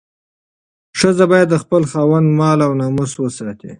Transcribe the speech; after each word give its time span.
ښځه 0.99 1.25
باید 1.31 1.47
د 1.51 1.55
خپل 1.63 1.81
خاوند 1.91 2.27
مال 2.39 2.59
او 2.67 2.71
ناموس 2.81 3.11
وساتي. 3.17 3.69